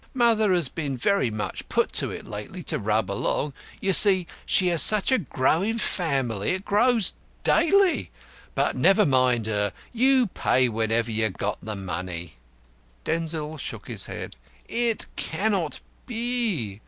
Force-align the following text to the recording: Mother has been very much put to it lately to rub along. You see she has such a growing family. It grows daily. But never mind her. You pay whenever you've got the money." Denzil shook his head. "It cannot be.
Mother 0.15 0.51
has 0.53 0.67
been 0.67 0.97
very 0.97 1.29
much 1.29 1.69
put 1.69 1.93
to 1.93 2.09
it 2.09 2.25
lately 2.25 2.63
to 2.63 2.79
rub 2.79 3.11
along. 3.11 3.53
You 3.79 3.93
see 3.93 4.25
she 4.47 4.65
has 4.69 4.81
such 4.81 5.11
a 5.11 5.19
growing 5.19 5.77
family. 5.77 6.53
It 6.53 6.65
grows 6.65 7.13
daily. 7.43 8.09
But 8.55 8.75
never 8.75 9.05
mind 9.05 9.45
her. 9.45 9.73
You 9.93 10.25
pay 10.25 10.67
whenever 10.69 11.11
you've 11.11 11.37
got 11.37 11.59
the 11.61 11.75
money." 11.75 12.37
Denzil 13.03 13.57
shook 13.59 13.87
his 13.87 14.07
head. 14.07 14.35
"It 14.67 15.05
cannot 15.17 15.81
be. 16.07 16.79